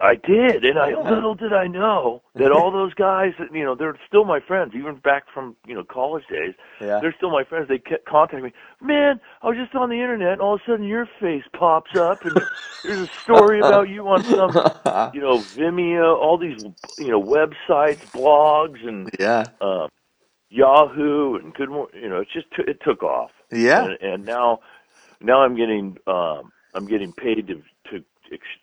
[0.00, 1.08] I did, and I Yeah.
[1.08, 4.74] little did I know that all those guys, that you know, they're still my friends,
[4.74, 6.54] even back from you know college days.
[6.80, 7.00] Yeah.
[7.00, 7.68] They're still my friends.
[7.68, 8.52] They kept contacting me.
[8.80, 11.92] Man, I was just on the internet, and all of a sudden your face pops
[11.98, 12.36] up, and
[12.82, 16.56] there's a story about you on some, you know, Vimeo, all these,
[16.98, 19.48] you know, websites, blogs, and yeah.
[19.60, 19.88] um,
[20.50, 23.30] Yahoo, and good, Mor- you know, it just t- it took off.
[23.50, 23.84] Yeah.
[23.84, 24.60] And, and now,
[25.20, 27.62] now I'm getting, um, I'm getting paid to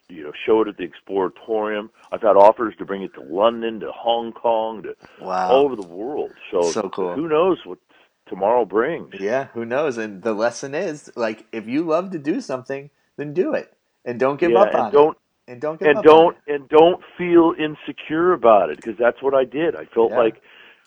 [0.09, 1.89] you know show it at the Exploratorium.
[2.11, 5.49] I've had offers to bring it to London, to Hong Kong, to Wow.
[5.49, 6.35] all over the world.
[6.51, 7.13] So, So cool.
[7.15, 7.79] Who knows what
[8.27, 9.13] tomorrow brings?
[9.17, 9.97] Yeah, who knows?
[9.97, 13.73] And the lesson is like if you love to do something, then do it.
[14.05, 15.17] And don't give Yeah, up on don't it.
[15.47, 16.37] And don't give and up don't it.
[16.47, 19.75] and don't feel insecure about it because that's what I did.
[19.75, 20.15] I felt Yeah.
[20.15, 20.41] like,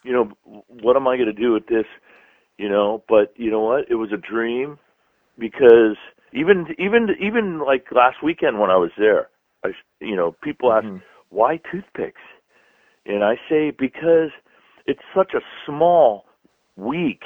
[0.05, 0.33] you know,
[0.69, 1.87] what am I going to do with this?
[2.59, 3.91] You know, but you know what?
[3.91, 4.79] It was a dream
[5.39, 5.97] because
[6.35, 9.29] even even even like last weekend when I was there,
[9.65, 9.71] I
[10.01, 11.01] you know people ask Mhm.
[11.31, 12.21] why toothpicks,
[13.07, 14.31] and I say because
[14.87, 16.27] it's such a small,
[16.77, 17.23] weak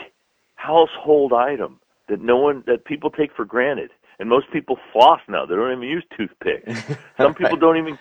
[0.56, 3.90] household item that no one that people take for granted.
[4.20, 5.46] And most people floss now.
[5.46, 6.68] They don't even use toothpicks.
[7.16, 7.98] Some people don't even.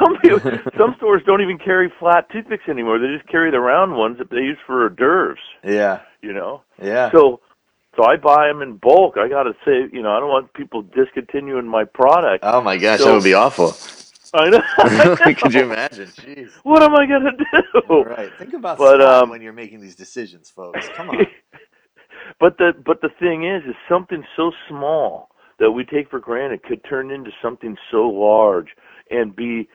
[0.00, 0.40] Some people,
[0.78, 2.98] some stores don't even carry flat toothpicks anymore.
[2.98, 5.38] They just carry the round ones that they use for hors d'oeuvres.
[5.64, 6.00] Yeah.
[6.22, 6.62] You know.
[6.80, 7.10] Yeah.
[7.10, 7.40] So,
[7.96, 9.16] so I buy them in bulk.
[9.18, 12.44] I got to say, you know, I don't want people discontinuing my product.
[12.44, 13.74] oh my gosh, So- that would be awful.
[14.34, 15.16] I know.
[15.34, 16.08] Could you imagine?
[16.08, 16.52] Jeez.
[16.62, 18.02] What am I gonna do?
[18.04, 18.30] Right.
[18.38, 20.88] Think about But, um, when you're making these decisions, folks.
[20.94, 21.26] Come on.
[22.40, 25.28] but the but the thing is, is something so small
[25.58, 28.68] that we take for granted could turn into something so large
[29.10, 29.68] and be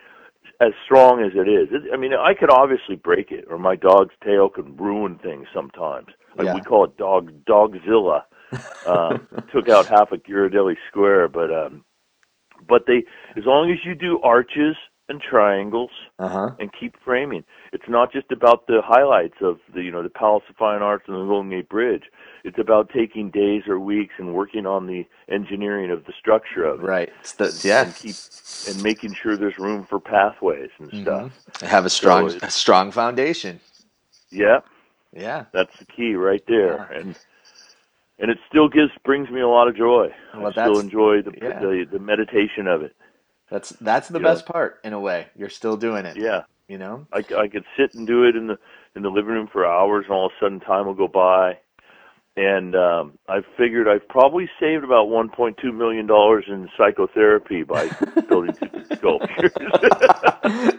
[0.59, 1.69] as strong as it is.
[1.71, 5.47] It, I mean, I could obviously break it, or my dog's tail could ruin things
[5.53, 6.07] sometimes.
[6.37, 6.53] Like Yeah.
[6.53, 8.23] we call it dog dogzilla.
[8.85, 11.83] Um, took out half of Ghirardelli Square, but um,
[12.67, 13.03] but they
[13.35, 14.75] as long as you do arches
[15.09, 16.49] and triangles Uh huh.
[16.59, 17.43] and keep framing.
[17.73, 21.05] It's not just about the highlights of the you know the Palace of Fine Arts
[21.07, 22.03] and the Golden Gate Bridge.
[22.43, 26.81] It's about taking days or weeks and working on the engineering of the structure of
[26.81, 26.83] it.
[26.85, 27.09] Right.
[27.21, 27.83] It's the, yeah.
[27.85, 28.15] And keep
[28.67, 31.31] and making sure there's room for pathways and stuff.
[31.61, 33.59] Have a strong, So a strong foundation.
[34.31, 34.59] Yeah,
[35.13, 35.45] Yeah.
[35.53, 36.83] that's the key right there.
[36.83, 37.15] And
[38.19, 40.07] and it still gives brings me a lot of joy.
[40.35, 41.59] Well, I still enjoy the, yeah.
[41.59, 42.95] the the meditation of it.
[43.49, 44.25] That's that's the Yeah.
[44.25, 45.27] best part in a way.
[45.35, 46.17] You're still doing it.
[46.17, 46.43] Yeah.
[46.67, 47.07] You know.
[47.13, 48.57] I, I could sit and do it in the
[48.95, 51.57] in the living room for hours, and all of a sudden time will go by.
[52.37, 57.91] And um, I figured I've probably saved about 1.2 million dollars in psychotherapy by
[58.29, 58.57] building
[58.97, 59.53] sculptures.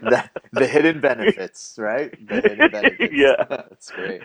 [0.00, 2.14] the, the hidden benefits, right?
[2.26, 3.12] The hidden benefits.
[3.12, 3.36] Yeah.
[3.50, 4.24] That's great.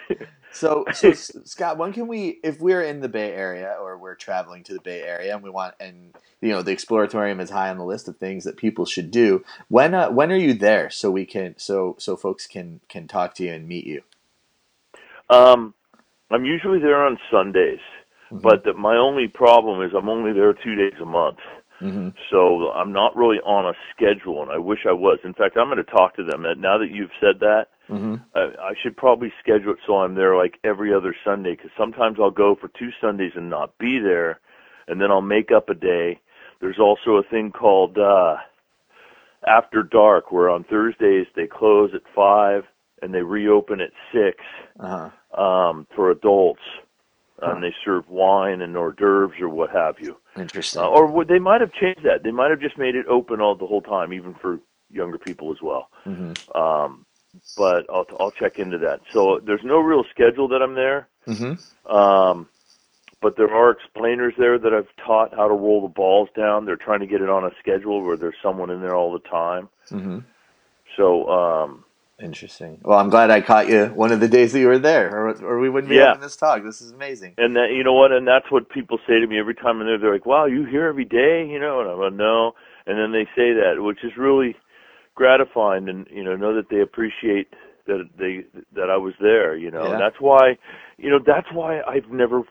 [0.51, 4.15] So, so S- Scott, when can we, if we're in the Bay Area or we're
[4.15, 7.69] traveling to the Bay Area and we want, and you know, the Exploratorium is high
[7.71, 9.45] on the list of things that people should do.
[9.69, 13.35] When, uh, when are you there so we can, so so folks can can talk
[13.35, 14.03] to you and meet you?
[15.29, 15.73] Um,
[16.33, 17.79] I'm usually there on Sundays,
[18.31, 18.41] Mhm.
[18.41, 21.39] but the, my only problem is I'm only there two days a month.
[21.81, 22.09] Mm-hmm.
[22.31, 25.19] So I'm not really on a schedule, and I wish I was.
[25.23, 26.45] In fact, I'm going to talk to them.
[26.45, 28.15] And Now that you've said that, Mm-hmm.
[28.33, 31.51] I, I should probably schedule it so I'm there like every other Sunday.
[31.55, 34.39] Because sometimes I'll go for two Sundays and not be there,
[34.87, 36.19] and then I'll make up a day.
[36.61, 38.37] There's also a thing called uh,
[39.45, 42.63] After Dark, where on Thursdays they close at five
[43.01, 44.37] and they reopen at six
[44.79, 45.09] Uh-huh.
[45.37, 46.61] Um, for adults,
[47.39, 47.51] Huh.
[47.55, 50.15] and they serve wine and hors d'oeuvres or what have you.
[50.37, 50.81] Interesting.
[50.81, 52.23] Uh, or they might have changed that.
[52.23, 54.59] They might have just made it open all the whole time, even for
[54.91, 55.89] younger people as well.
[56.05, 56.33] mm-hmm.
[56.57, 57.05] Um,
[57.57, 59.01] but I'll I'll check into that.
[59.11, 61.07] So there's no real schedule that I'm there.
[61.27, 61.93] Mm-hmm.
[61.93, 62.47] Um,
[63.21, 66.65] but there are explainers there that I've taught how to roll the balls down.
[66.65, 69.27] They're trying to get it on a schedule where there's someone in there all the
[69.27, 69.69] time.
[69.89, 70.19] Mm-hmm.
[70.95, 71.82] So um,
[72.21, 72.79] Interesting.
[72.83, 75.29] Well, I'm glad I caught you one of the days that you were there, or,
[75.43, 76.07] or we wouldn't be Yeah.
[76.09, 76.63] having this talk.
[76.63, 77.33] This is amazing.
[77.37, 79.87] And that you know what, and that's what people say to me every time I'm
[79.87, 79.97] there.
[79.97, 82.53] They're like, "Wow, you here every day?" You know, and I'm like, "No."
[82.85, 84.55] And then they say that, which is really
[85.15, 87.47] gratifying, and you know, know that they appreciate
[87.87, 88.45] that they
[88.75, 89.55] that I was there.
[89.57, 89.91] You know, Yeah.
[89.93, 90.57] and that's why,
[90.97, 92.43] you know, that's why I've never,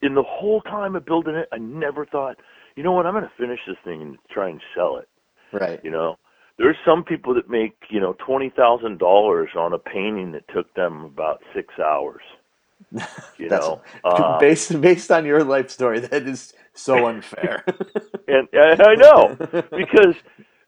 [0.00, 2.38] in the whole time of building it, I never thought,
[2.76, 5.08] you know what, I'm going to finish this thing and try and sell it.
[5.52, 5.80] Right.
[5.84, 6.16] You know,
[6.62, 10.72] there's some people that make you know twenty thousand dollars on a painting that took
[10.74, 12.22] them about six hours.
[13.38, 17.64] You know, uh, based based on your life story, that is so unfair.
[18.28, 19.36] and, and I know
[19.76, 20.14] because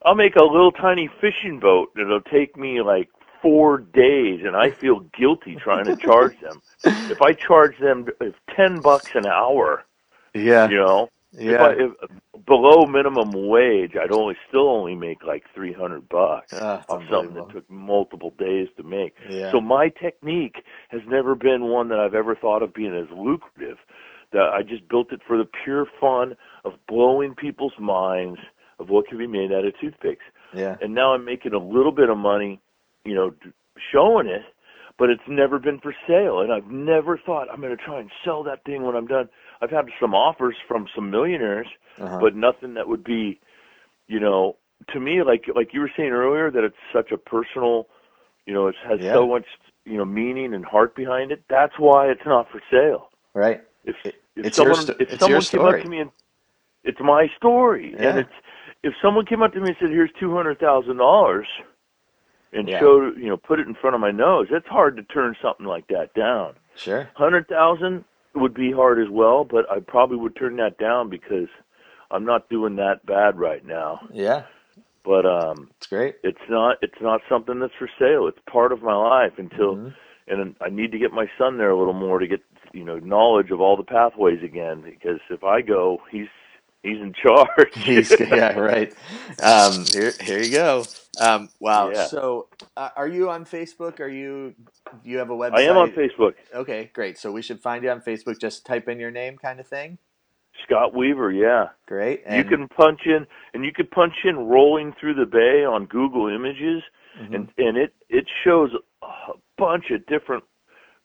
[0.03, 3.09] I'll make a little tiny fishing boat that'll take me like
[3.41, 6.61] four days, and I feel guilty trying to charge them.
[6.83, 9.85] If I charge them if ten bucks an hour,
[10.33, 10.67] yeah.
[10.67, 11.51] you know, Yeah.
[11.51, 11.71] if I,
[12.07, 17.01] if, below minimum wage, I'd only still only make like three hundred bucks Ah, off
[17.11, 19.13] something that took multiple days to make.
[19.29, 19.51] Yeah.
[19.51, 23.77] So my technique has never been one that I've ever thought of being as lucrative.
[24.33, 28.39] That I just built it for the pure fun of blowing people's minds
[28.79, 30.23] of what can be made out of toothpicks.
[30.53, 30.75] yeah.
[30.81, 32.59] And now I'm making a little bit of money,
[33.05, 33.51] you know, d-
[33.93, 34.41] showing it,
[34.97, 36.41] but it's never been for sale.
[36.41, 39.29] And I've never thought I'm going to try and sell that thing when I'm done.
[39.65, 41.67] I've had some offers from some millionaires,
[41.99, 42.19] Uh-huh.
[42.21, 43.39] but nothing that would be,
[44.07, 44.57] you know,
[44.93, 47.87] to me like like you were saying earlier that it's such a personal,
[48.45, 49.13] you know, it has Yeah.
[49.13, 49.45] so much
[49.85, 51.41] you know meaning and heart behind it.
[51.49, 53.09] That's why it's not for sale.
[53.33, 53.61] right.
[53.85, 56.11] If It- if it's someone sto- if it's someone came up to me and
[56.83, 58.09] it's my story, Yeah.
[58.09, 58.33] and it's
[58.83, 61.47] if someone came up to me and said, "Here's two hundred thousand dollars,"
[62.53, 62.79] and Yeah.
[62.79, 65.65] showed you know put it in front of my nose, it's hard to turn something
[65.65, 66.55] like that down.
[66.75, 67.09] Sure.
[67.15, 71.47] Hundred thousand would be hard as well, but I probably would turn that down because
[72.11, 73.99] I'm not doing that bad right now.
[74.13, 74.43] Yeah.
[75.03, 76.15] But um, It's great.
[76.23, 78.27] it's not it's not something that's for sale.
[78.27, 79.93] It's part of my life until Mhm.
[80.27, 82.41] and I need to get my son there a little more to get
[82.73, 86.27] you know knowledge of all the pathways again because if I go, he's
[86.85, 87.73] he's in charge.
[87.75, 88.93] He's, yeah, right.
[89.43, 90.85] Um, here, here you go.
[91.19, 91.89] Um, wow.
[91.89, 92.07] Yeah.
[92.07, 93.99] So, uh, are you on Facebook?
[93.99, 94.53] Are you?
[95.03, 95.55] Do you have a website?
[95.57, 96.33] I am on Facebook.
[96.53, 97.17] Okay, great.
[97.17, 98.39] So we should find you on Facebook.
[98.39, 99.97] Just type in your name, kind of thing.
[100.65, 101.69] Scott Weaver, yeah.
[101.87, 102.23] Great.
[102.29, 106.27] you can punch in and you could punch in rolling through the bay on Google
[106.29, 106.81] Images
[107.21, 107.35] Mhm.
[107.35, 108.71] and and it it shows
[109.03, 109.07] a
[109.57, 110.43] bunch of different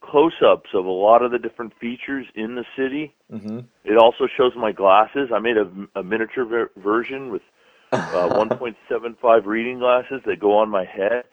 [0.01, 3.13] close-ups of a lot of the different features in the city.
[3.31, 3.65] Mhm.
[3.83, 5.31] It also shows my glasses.
[5.33, 7.41] I made a, a miniature ver- version with
[7.91, 11.23] uh, 1.75 reading glasses that go on my head,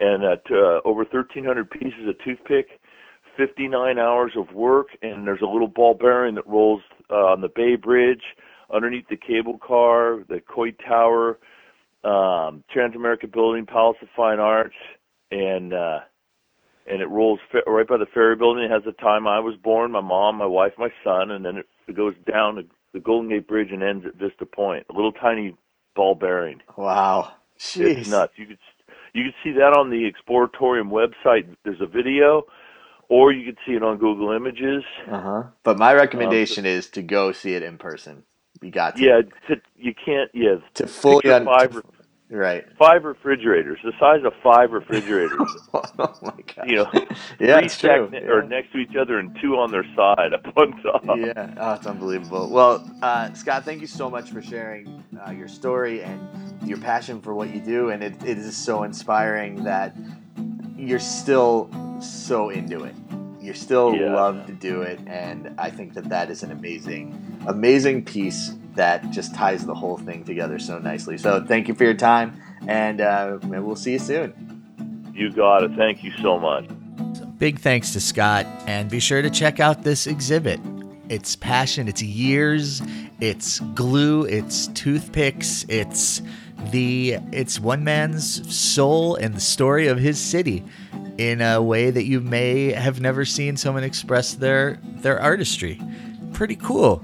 [0.00, 2.80] and at uh, over 1,300 pieces of toothpick,
[3.36, 7.48] 59 hours of work, and there's a little ball bearing that rolls uh, on the
[7.48, 8.22] Bay Bridge,
[8.72, 11.38] underneath the cable car, the Coit Tower,
[12.04, 14.74] um, Transamerica Building, Palace of Fine Arts,
[15.30, 16.00] and uh,
[16.88, 18.64] and it rolls right by the ferry building.
[18.64, 21.58] It has the time I was born, my mom, my wife, my son, and then
[21.58, 24.86] it, goes down the, the Golden Gate Bridge and ends at Vista Point.
[24.90, 25.56] A little tiny
[25.94, 26.60] ball bearing.
[26.76, 27.32] Wow.
[27.58, 27.98] Jeez.
[27.98, 28.32] It's nuts.
[28.36, 28.58] You could
[29.14, 31.46] you could see that on the Exploratorium website.
[31.64, 32.42] There's a video,
[33.08, 34.84] or you could see it on Google Images.
[35.10, 35.42] Uh huh.
[35.62, 38.24] But my recommendation is to go see it in person.
[38.60, 39.02] You got to.
[39.02, 40.30] Yeah, to, you can't.
[40.34, 41.82] Yeah, To fully un- five to-
[42.30, 42.64] right.
[42.78, 45.38] five refrigerators, the size of five refrigerators.
[45.74, 46.68] oh my god.
[46.68, 46.90] you know,
[47.38, 48.08] yeah, three it's true.
[48.10, 51.04] ne- or next to each other and two on their side up on top.
[51.18, 52.50] yeah, oh, it's unbelievable.
[52.50, 56.20] Well, uh, Scott, thank you so much for sharing uh, your story and
[56.68, 57.90] your passion for what you do.
[57.90, 59.96] And it, it is so inspiring that
[60.76, 61.70] you're still
[62.00, 62.94] so into it.
[63.40, 64.12] you still Yeah.
[64.14, 67.14] love to do it, and I think that that is an amazing,
[67.46, 71.18] amazing piece that just ties the whole thing together so nicely.
[71.18, 75.12] So thank you for your time, and uh, we'll see you soon.
[75.14, 75.72] You got it.
[75.76, 76.66] Thank you so much.
[77.38, 80.60] Big thanks to Scott, and be sure to check out this exhibit.
[81.08, 82.82] It's passion, it's years,
[83.20, 86.22] it's glue, it's toothpicks, it's
[86.70, 90.64] the it's one man's soul and the story of his city
[91.18, 95.80] in a way that you may have never seen someone express their their artistry.
[96.32, 97.02] Pretty cool.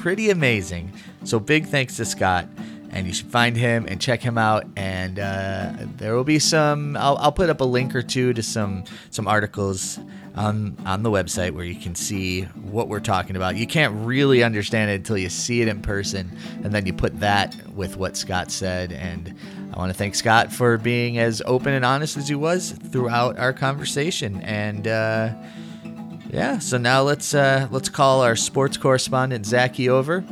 [0.00, 0.92] Pretty amazing.
[1.24, 2.48] So big thanks to Scott
[2.96, 4.66] and you should find him and check him out.
[4.74, 6.96] And uh, there will be some.
[6.96, 9.98] I'll, I'll put up a link or two to some some articles
[10.34, 13.56] on on the website where you can see what we're talking about.
[13.56, 17.20] You can't really understand it until you see it in person, and then you put
[17.20, 18.92] that with what Scott said.
[18.92, 19.34] And
[19.74, 23.38] I want to thank Scott for being as open and honest as he was throughout
[23.38, 24.40] our conversation.
[24.40, 25.34] And uh,
[26.36, 30.22] yeah, so now let's uh, let's call our sports correspondent Zachy over.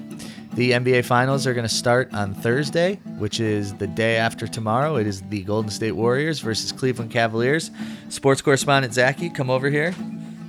[0.52, 4.96] The NBA Finals are going to start on Thursday, which is the day after tomorrow.
[4.96, 7.70] It is the Golden State Warriors versus Cleveland Cavaliers.
[8.10, 9.94] Sports correspondent Zachy, come over here.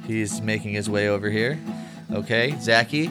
[0.05, 1.57] He's making his way over here.
[2.11, 3.09] Okay, Zachy,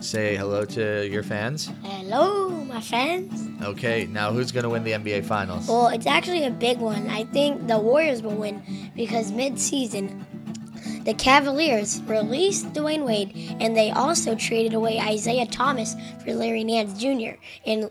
[0.00, 1.70] say hello to your fans.
[1.84, 3.62] Hello, my fans.
[3.62, 5.68] Okay, now who's going to win the NBA Finals?
[5.68, 7.08] Well, it's actually a big one.
[7.08, 10.26] I think the Warriors will win because mid-season,
[11.04, 15.94] the Cavaliers released Dwyane Wade, and they also traded away Isaiah Thomas
[16.24, 17.38] for Larry Nance Jr.
[17.66, 17.90] and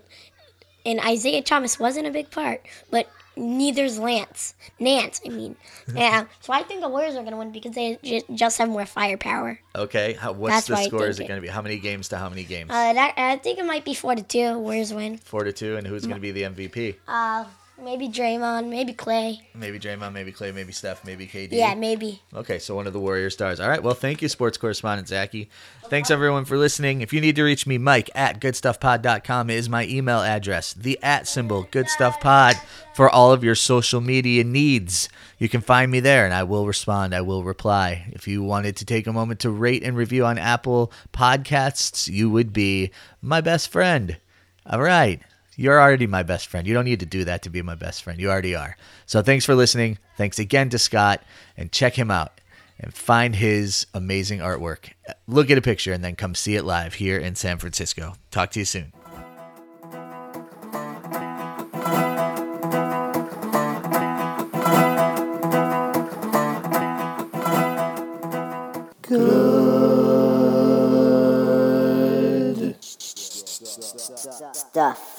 [0.86, 2.61] and Isaiah Thomas wasn't a big part,
[2.91, 3.07] but
[3.38, 4.53] neither's Lance.
[4.80, 5.55] Nance, I mean.
[5.95, 6.26] Yeah.
[6.41, 8.86] So I think the Warriors are going to win because they ju- just have more
[8.86, 9.59] firepower.
[9.76, 11.07] Okay, how, what's That's the score?
[11.07, 11.47] Is it it- going to be?
[11.49, 12.70] How many games to how many games?
[12.72, 14.57] Uh, that, I think it might be four to two.
[14.59, 15.18] Warriors win.
[15.18, 16.95] Four to two, and who's going to be the MVP?
[17.07, 17.45] Uh,
[17.82, 19.41] maybe Draymond, maybe Klay.
[19.55, 21.49] Maybe Draymond, maybe Klay, maybe Steph, maybe KD.
[21.51, 22.21] Yeah, maybe.
[22.34, 23.59] Okay, so one of the Warrior stars.
[23.59, 25.49] All right, well, thank you, sports correspondent Zachy.
[25.89, 27.01] Thanks, everyone, for listening.
[27.01, 30.74] If you need to reach me, Mike at goodstuffpod.com is my email address.
[30.74, 32.55] The at symbol, goodstuffpod,
[32.95, 35.09] for all of your social media needs.
[35.38, 37.13] You can find me there, and I will respond.
[37.13, 38.05] I will reply.
[38.11, 42.30] If you wanted to take a moment to rate and review on Apple Podcasts, you
[42.30, 44.17] would be my best friend.
[44.65, 45.21] All right.
[45.55, 46.67] You're already my best friend.
[46.67, 48.19] You don't need to do that to be my best friend.
[48.19, 48.75] You already are.
[49.05, 49.99] So thanks for listening.
[50.17, 51.23] Thanks again to Scott
[51.55, 52.41] and check him out
[52.79, 54.93] and find his amazing artwork.
[55.27, 58.15] Look at a picture and then come see it live here in San Francisco.
[58.31, 58.93] Talk to you soon.
[69.03, 69.63] Good
[74.53, 75.12] stuff.